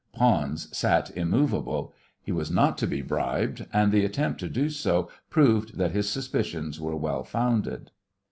Pons 0.13 0.75
sat 0.75 1.11
immovable. 1.15 1.93
He 2.23 2.31
was 2.31 2.49
not 2.49 2.75
to 2.79 2.87
be 2.87 3.03
bribed, 3.03 3.67
and 3.71 3.91
the 3.91 4.03
attempt 4.03 4.39
to 4.39 4.49
do 4.49 4.71
so 4.71 5.11
proved 5.29 5.77
that 5.77 5.91
his 5.91 6.09
suspicions 6.09 6.81
were 6.81 6.95
well 6.95 7.23
founded. 7.23 7.91